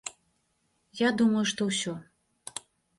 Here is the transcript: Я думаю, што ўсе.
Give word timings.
Я 1.01 1.09
думаю, 1.21 1.45
што 1.55 1.71
ўсе. 1.71 1.93